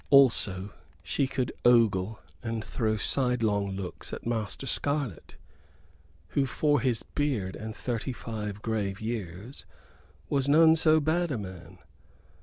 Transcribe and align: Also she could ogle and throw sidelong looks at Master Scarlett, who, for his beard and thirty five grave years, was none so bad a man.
Also 0.09 0.73
she 1.03 1.27
could 1.27 1.51
ogle 1.63 2.19
and 2.41 2.65
throw 2.65 2.97
sidelong 2.97 3.75
looks 3.75 4.11
at 4.11 4.25
Master 4.25 4.65
Scarlett, 4.65 5.35
who, 6.29 6.47
for 6.47 6.79
his 6.81 7.03
beard 7.03 7.55
and 7.55 7.75
thirty 7.75 8.11
five 8.11 8.63
grave 8.63 8.99
years, 8.99 9.63
was 10.27 10.49
none 10.49 10.75
so 10.75 10.99
bad 10.99 11.29
a 11.29 11.37
man. 11.37 11.77